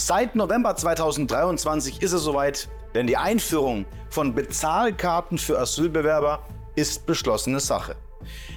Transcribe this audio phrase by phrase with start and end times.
[0.00, 6.44] Seit November 2023 ist es soweit, denn die Einführung von Bezahlkarten für Asylbewerber
[6.76, 7.96] ist beschlossene Sache.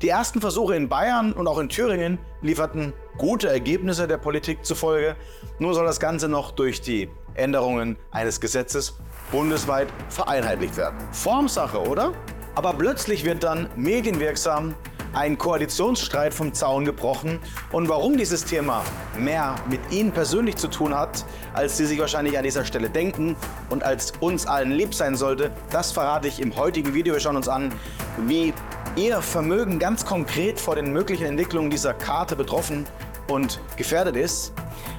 [0.00, 5.16] Die ersten Versuche in Bayern und auch in Thüringen lieferten gute Ergebnisse der Politik zufolge.
[5.58, 8.94] Nur soll das Ganze noch durch die Änderungen eines Gesetzes
[9.32, 10.98] bundesweit vereinheitlicht werden.
[11.10, 12.12] Formsache, oder?
[12.54, 14.76] Aber plötzlich wird dann medienwirksam
[15.14, 17.38] ein Koalitionsstreit vom Zaun gebrochen.
[17.72, 18.84] Und warum dieses Thema
[19.18, 23.36] mehr mit Ihnen persönlich zu tun hat, als Sie sich wahrscheinlich an dieser Stelle denken
[23.70, 27.14] und als uns allen lieb sein sollte, das verrate ich im heutigen Video.
[27.14, 27.72] Wir schauen uns an,
[28.26, 28.52] wie
[28.96, 32.86] Ihr Vermögen ganz konkret vor den möglichen Entwicklungen dieser Karte betroffen
[33.28, 34.52] und gefährdet ist.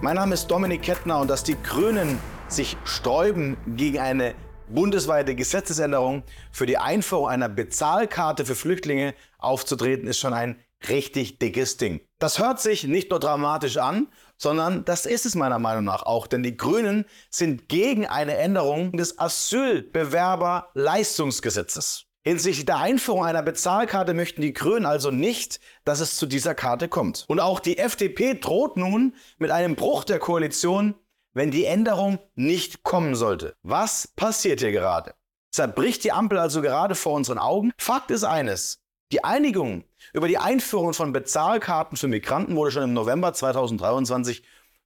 [0.00, 2.18] Mein Name ist Dominik Kettner und dass die Grünen
[2.48, 4.34] sich sträuben gegen eine
[4.68, 6.22] bundesweite Gesetzesänderung
[6.52, 10.56] für die Einführung einer Bezahlkarte für Flüchtlinge aufzutreten, ist schon ein
[10.88, 12.00] richtig dickes Ding.
[12.18, 16.28] Das hört sich nicht nur dramatisch an, sondern das ist es meiner Meinung nach auch,
[16.28, 22.04] denn die Grünen sind gegen eine Änderung des Asylbewerberleistungsgesetzes.
[22.24, 26.88] Hinsichtlich der Einführung einer Bezahlkarte möchten die Grünen also nicht, dass es zu dieser Karte
[26.88, 27.24] kommt.
[27.26, 30.94] Und auch die FDP droht nun mit einem Bruch der Koalition
[31.38, 33.54] wenn die Änderung nicht kommen sollte.
[33.62, 35.14] Was passiert hier gerade?
[35.52, 37.70] Zerbricht die Ampel also gerade vor unseren Augen?
[37.78, 38.80] Fakt ist eines.
[39.12, 44.42] Die Einigung über die Einführung von Bezahlkarten für Migranten wurde schon im November 2023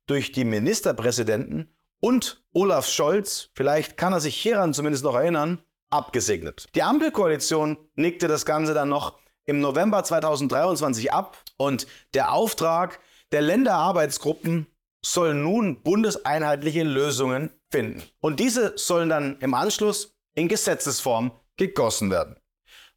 [0.07, 6.67] durch die Ministerpräsidenten und Olaf Scholz, vielleicht kann er sich hieran zumindest noch erinnern, abgesegnet.
[6.75, 13.01] Die Ampelkoalition nickte das Ganze dann noch im November 2023 ab und der Auftrag
[13.33, 14.67] der Länderarbeitsgruppen
[15.05, 18.03] sollen nun bundeseinheitliche Lösungen finden.
[18.21, 22.37] Und diese sollen dann im Anschluss in Gesetzesform gegossen werden.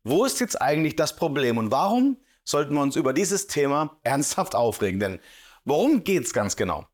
[0.03, 4.53] Wo ist jetzt eigentlich das Problem und warum sollten wir uns über dieses Thema ernsthaft
[4.53, 4.99] aufregen?
[4.99, 5.19] Denn
[5.63, 6.87] worum geht es ganz genau?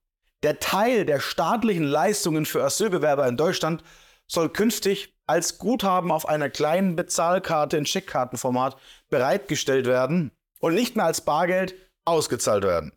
[0.43, 3.83] Der Teil der staatlichen Leistungen für Asylbewerber in Deutschland
[4.27, 8.77] soll künftig als Guthaben auf einer kleinen Bezahlkarte in Scheckkartenformat
[9.09, 11.75] bereitgestellt werden und nicht mehr als Bargeld
[12.05, 12.93] ausgezahlt werden.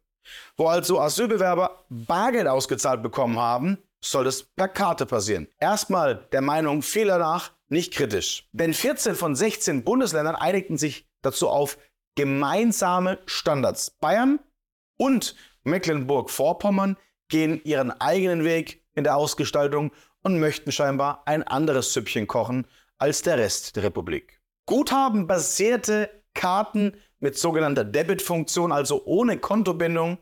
[0.56, 5.48] Wo also Asylbewerber Bargeld ausgezahlt bekommen haben, soll das per Karte passieren.
[5.58, 8.48] Erstmal der Meinung vieler nach nicht kritisch.
[8.52, 11.78] Denn 14 von 16 Bundesländern einigten sich dazu auf
[12.14, 13.90] gemeinsame Standards.
[13.90, 14.38] Bayern
[14.96, 16.96] und Mecklenburg-Vorpommern
[17.28, 19.90] gehen ihren eigenen Weg in der Ausgestaltung
[20.22, 22.66] und möchten scheinbar ein anderes Süppchen kochen
[22.98, 24.40] als der Rest der Republik.
[24.66, 30.18] Guthabenbasierte Karten mit sogenannter Debit-Funktion, also ohne Kontobindung.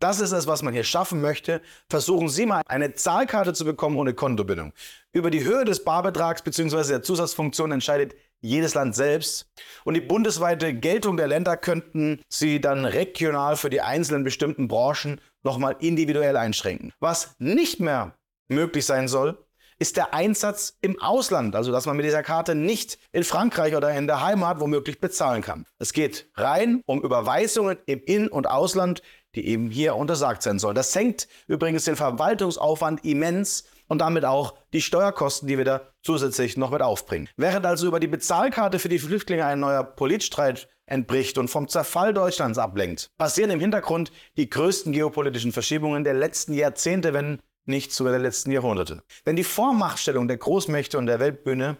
[0.00, 1.62] Das ist es, was man hier schaffen möchte.
[1.88, 4.72] Versuchen Sie mal eine Zahlkarte zu bekommen ohne Kontobindung.
[5.12, 6.88] Über die Höhe des Barbetrags bzw.
[6.88, 9.48] der Zusatzfunktion entscheidet jedes Land selbst.
[9.84, 15.20] Und die bundesweite Geltung der Länder könnten Sie dann regional für die einzelnen bestimmten Branchen
[15.44, 16.92] nochmal individuell einschränken.
[16.98, 18.16] Was nicht mehr
[18.48, 19.38] möglich sein soll,
[19.80, 23.90] ist der Einsatz im Ausland, also dass man mit dieser Karte nicht in Frankreich oder
[23.92, 25.66] in der Heimat womöglich bezahlen kann.
[25.78, 29.02] Es geht rein um Überweisungen im In- und Ausland,
[29.34, 30.74] die eben hier untersagt sein sollen.
[30.74, 36.58] Das senkt übrigens den Verwaltungsaufwand immens und damit auch die Steuerkosten, die wir da zusätzlich
[36.58, 37.28] noch mit aufbringen.
[37.36, 42.12] Während also über die Bezahlkarte für die Flüchtlinge ein neuer Politstreit entbricht und vom Zerfall
[42.12, 47.38] Deutschlands ablenkt, passieren im Hintergrund die größten geopolitischen Verschiebungen der letzten Jahrzehnte, wenn
[47.70, 49.02] nicht sogar der letzten Jahrhunderte.
[49.24, 51.78] Denn die Vormachtstellung der Großmächte und der Weltbühne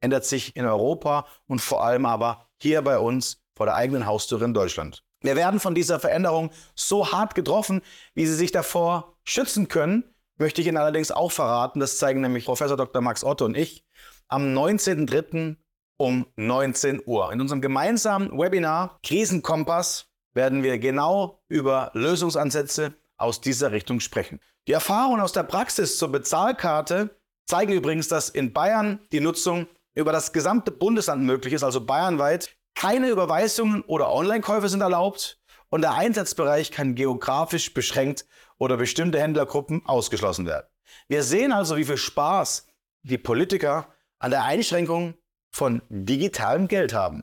[0.00, 4.40] ändert sich in Europa und vor allem aber hier bei uns vor der eigenen Haustür
[4.42, 5.04] in Deutschland.
[5.20, 7.80] Wir werden von dieser Veränderung so hart getroffen,
[8.14, 10.04] wie sie sich davor schützen können,
[10.36, 11.80] möchte ich Ihnen allerdings auch verraten.
[11.80, 13.00] Das zeigen nämlich Professor Dr.
[13.00, 13.84] Max Otto und ich
[14.28, 15.56] am 19.03.
[15.96, 17.32] um 19 Uhr.
[17.32, 24.40] In unserem gemeinsamen Webinar Krisenkompass werden wir genau über Lösungsansätze aus dieser Richtung sprechen.
[24.68, 30.12] Die Erfahrungen aus der Praxis zur Bezahlkarte zeigen übrigens, dass in Bayern die Nutzung über
[30.12, 32.56] das gesamte Bundesland möglich ist, also bayernweit.
[32.74, 35.40] Keine Überweisungen oder Online-Käufe sind erlaubt
[35.70, 38.26] und der Einsatzbereich kann geografisch beschränkt
[38.58, 40.66] oder bestimmte Händlergruppen ausgeschlossen werden.
[41.08, 42.66] Wir sehen also, wie viel Spaß
[43.02, 43.88] die Politiker
[44.18, 45.14] an der Einschränkung
[45.50, 47.22] von digitalem Geld haben.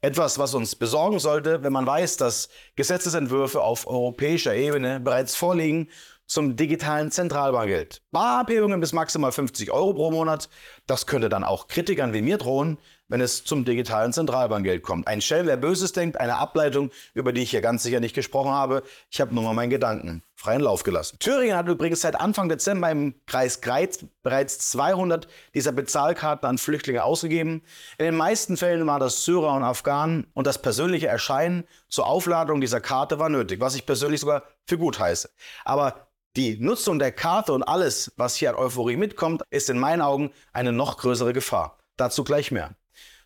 [0.00, 5.88] Etwas, was uns besorgen sollte, wenn man weiß, dass Gesetzesentwürfe auf europäischer Ebene bereits vorliegen
[6.26, 8.00] zum digitalen Zentralbankgeld.
[8.10, 10.48] Barabhebungen bis maximal 50 Euro pro Monat.
[10.86, 12.78] Das könnte dann auch Kritikern wie mir drohen,
[13.08, 15.06] wenn es zum digitalen Zentralbankgeld kommt.
[15.06, 18.50] Ein Schelm, wer Böses denkt, eine Ableitung, über die ich hier ganz sicher nicht gesprochen
[18.50, 18.82] habe.
[19.10, 21.18] Ich habe nur mal meinen Gedanken freien Lauf gelassen.
[21.20, 27.04] Thüringen hat übrigens seit Anfang Dezember im Kreis Greiz bereits 200 dieser Bezahlkarten an Flüchtlinge
[27.04, 27.62] ausgegeben.
[27.98, 32.60] In den meisten Fällen waren das Syrer und Afghanen und das persönliche Erscheinen zur Aufladung
[32.60, 35.30] dieser Karte war nötig, was ich persönlich sogar für gut heiße.
[35.64, 40.00] Aber Die Nutzung der Karte und alles, was hier an Euphorie mitkommt, ist in meinen
[40.00, 41.76] Augen eine noch größere Gefahr.
[41.98, 42.74] Dazu gleich mehr.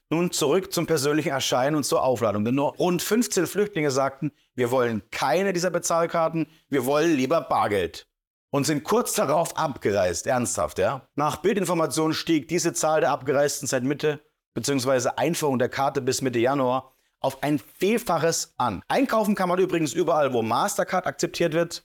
[0.08, 2.44] Nun zurück zum persönlichen Erscheinen und zur Aufladung.
[2.44, 8.06] Denn nur rund 15 Flüchtlinge sagten, wir wollen keine dieser Bezahlkarten, wir wollen lieber Bargeld.
[8.50, 11.08] Und sind kurz darauf abgereist, ernsthaft, ja.
[11.16, 14.20] Nach Bildinformationen stieg diese Zahl der Abgereisten seit Mitte
[14.54, 15.10] bzw.
[15.16, 18.82] Einführung der Karte bis Mitte Januar auf ein Vielfaches an.
[18.88, 21.84] Einkaufen kann man übrigens überall, wo Mastercard akzeptiert wird,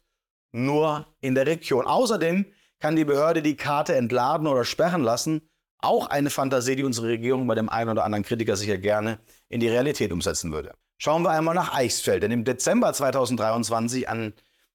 [0.51, 1.87] nur in der Region.
[1.87, 2.45] Außerdem
[2.79, 5.49] kann die Behörde die Karte entladen oder sperren lassen.
[5.81, 9.19] Auch eine Fantasie, die unsere Regierung bei dem einen oder anderen Kritiker sicher gerne
[9.49, 10.73] in die Realität umsetzen würde.
[10.97, 14.33] Schauen wir einmal nach Eichsfeld, denn im Dezember 2023 an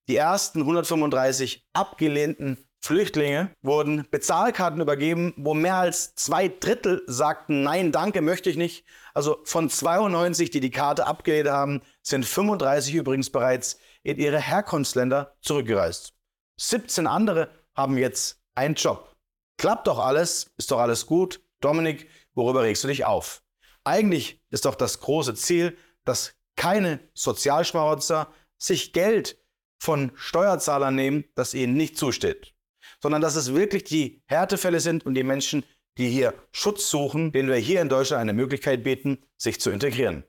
[0.09, 7.91] die ersten 135 abgelehnten Flüchtlinge wurden Bezahlkarten übergeben, wo mehr als zwei Drittel sagten, nein,
[7.91, 8.85] danke, möchte ich nicht.
[9.15, 15.35] Also von 92, die die Karte abgelehnt haben, sind 35 übrigens bereits in ihre Herkunftsländer
[15.41, 16.15] zurückgereist.
[16.61, 19.16] 17 andere haben jetzt einen Job.
[19.59, 21.41] Klappt doch alles, ist doch alles gut.
[21.61, 23.43] Dominik, worüber regst du dich auf?
[23.85, 29.39] Eigentlich ist doch das große Ziel, dass keine Sozialschmarotzer sich Geld
[29.79, 32.55] von Steuerzahlern nehmen, das ihnen nicht zusteht,
[33.03, 35.65] sondern dass es wirklich die Härtefälle sind und die Menschen,
[35.99, 40.25] die hier Schutz suchen, denen wir hier in Deutschland eine Möglichkeit bieten, sich zu integrieren.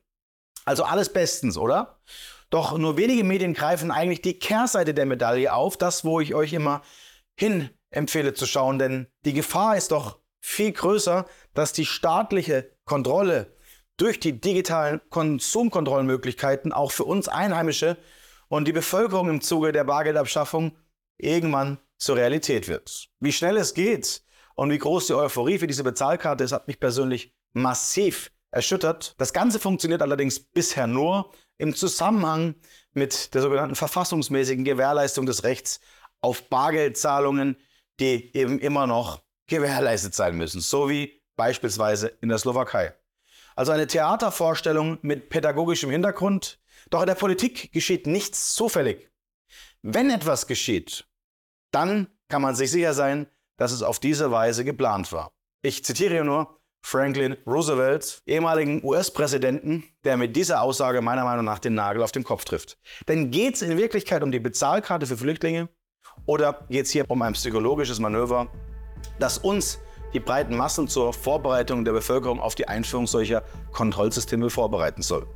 [0.65, 2.01] Also alles bestens, oder?
[2.49, 6.53] Doch nur wenige Medien greifen eigentlich die Kehrseite der Medaille auf, das, wo ich euch
[6.53, 6.81] immer
[7.35, 13.55] hin empfehle zu schauen, denn die Gefahr ist doch viel größer, dass die staatliche Kontrolle
[13.97, 17.97] durch die digitalen Konsumkontrollmöglichkeiten auch für uns Einheimische
[18.47, 20.77] und die Bevölkerung im Zuge der Bargeldabschaffung
[21.17, 23.09] irgendwann zur Realität wird.
[23.19, 24.23] Wie schnell es geht
[24.55, 29.15] und wie groß die Euphorie für diese Bezahlkarte ist, hat mich persönlich massiv erschüttert.
[29.17, 32.55] Das Ganze funktioniert allerdings bisher nur im Zusammenhang
[32.93, 35.79] mit der sogenannten verfassungsmäßigen Gewährleistung des Rechts
[36.21, 37.57] auf Bargeldzahlungen,
[37.99, 42.93] die eben immer noch gewährleistet sein müssen, so wie beispielsweise in der Slowakei.
[43.55, 46.59] Also eine Theatervorstellung mit pädagogischem Hintergrund,
[46.89, 49.09] doch in der Politik geschieht nichts zufällig.
[49.81, 51.07] Wenn etwas geschieht,
[51.71, 53.27] dann kann man sich sicher sein,
[53.57, 55.31] dass es auf diese Weise geplant war.
[55.61, 61.73] Ich zitiere nur Franklin Roosevelt, ehemaligen US-Präsidenten, der mit dieser Aussage meiner Meinung nach den
[61.73, 62.77] Nagel auf den Kopf trifft.
[63.07, 65.69] Denn geht es in Wirklichkeit um die Bezahlkarte für Flüchtlinge
[66.25, 68.47] oder geht es hier um ein psychologisches Manöver,
[69.19, 69.79] das uns
[70.13, 75.27] die breiten Massen zur Vorbereitung der Bevölkerung auf die Einführung solcher Kontrollsysteme vorbereiten soll?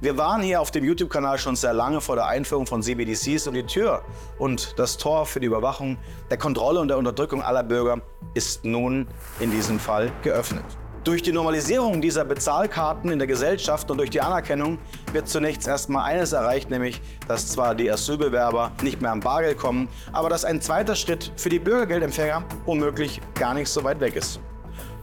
[0.00, 3.54] Wir waren hier auf dem YouTube-Kanal schon sehr lange vor der Einführung von CBDCs und
[3.54, 4.04] die Tür
[4.38, 5.98] und das Tor für die Überwachung,
[6.30, 8.00] der Kontrolle und der Unterdrückung aller Bürger
[8.34, 9.08] ist nun
[9.40, 10.64] in diesem Fall geöffnet.
[11.04, 14.78] Durch die Normalisierung dieser Bezahlkarten in der Gesellschaft und durch die Anerkennung
[15.12, 19.88] wird zunächst erstmal eines erreicht, nämlich dass zwar die Asylbewerber nicht mehr am Bargeld kommen,
[20.12, 24.40] aber dass ein zweiter Schritt für die Bürgergeldempfänger womöglich gar nicht so weit weg ist.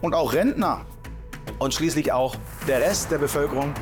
[0.01, 0.86] Und auch Rentner
[1.59, 2.36] und schließlich auch
[2.68, 3.74] der Rest der Bevölkerung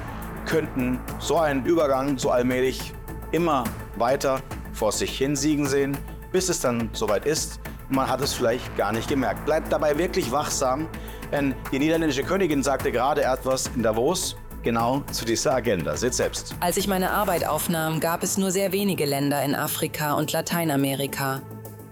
[0.46, 2.94] könnten so einen Übergang so allmählich
[3.32, 3.64] immer
[3.98, 4.40] weiter
[4.72, 5.98] vor sich hinsiegen sehen,
[6.32, 7.60] bis es dann soweit ist.
[7.90, 9.46] Man hat es vielleicht gar nicht gemerkt.
[9.46, 10.88] Bleibt dabei wirklich wachsam,
[11.34, 15.98] denn die niederländische Königin sagte gerade etwas in Davos genau zu dieser Agenda.
[15.98, 16.56] Seht selbst.
[16.60, 21.42] Als ich meine Arbeit aufnahm, gab es nur sehr wenige Länder in Afrika und Lateinamerika.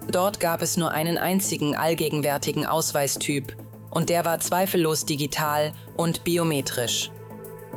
[0.10, 3.56] Dort gab es nur einen einzigen allgegenwärtigen Ausweistyp
[3.90, 7.12] und der war zweifellos digital und biometrisch.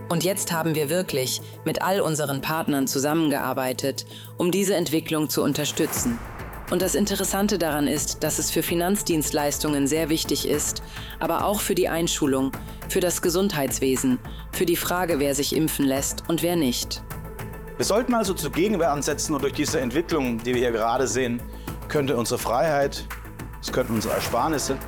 [0.09, 4.05] Und jetzt haben wir wirklich mit all unseren Partnern zusammengearbeitet,
[4.37, 6.19] um diese Entwicklung zu unterstützen.
[6.71, 10.83] Und das Interessante daran ist, dass es für Finanzdienstleistungen sehr wichtig ist,
[11.21, 12.53] aber auch für die Einschulung,
[12.89, 14.19] für das Gesundheitswesen,
[14.51, 17.03] für die Frage, wer sich impfen lässt und wer nicht.
[17.77, 21.43] Wir sollten also zur Gegenwehr ansetzen und durch diese Entwicklung, die wir hier gerade sehen,
[21.89, 23.05] könnte unsere Freiheit,
[23.61, 24.79] es könnten unsere Ersparnisse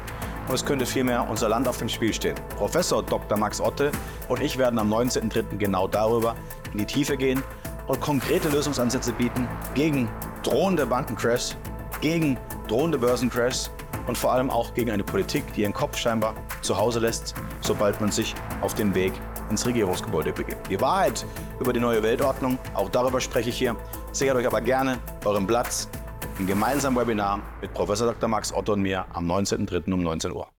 [0.49, 2.37] und es könnte vielmehr unser Land auf dem Spiel stehen.
[2.56, 3.37] Professor Dr.
[3.37, 3.90] Max Otte
[4.28, 5.56] und ich werden am 19.03.
[5.59, 6.37] genau darüber
[6.73, 7.42] in die Tiefe gehen
[7.86, 10.08] und konkrete Lösungsansätze bieten gegen
[10.42, 11.56] drohende Bankencrashs,
[12.00, 12.38] gegen
[12.68, 13.70] drohende Börsencrashs
[14.06, 18.00] und vor allem auch gegen eine Politik, die ihren Kopf scheinbar zu Hause lässt, sobald
[18.00, 19.12] man sich auf den Weg
[19.50, 20.68] ins Regierungsgebäude begibt.
[20.70, 21.24] Die Wahrheit
[21.60, 23.76] über die neue Weltordnung, auch darüber spreche ich hier.
[24.12, 25.88] Sichert euch aber gerne euren Platz
[26.38, 28.28] im gemeinsamen Webinar mit Professor Dr.
[28.28, 29.92] Max Otto und mir am 19.03.
[29.92, 30.48] um 19 Uhr.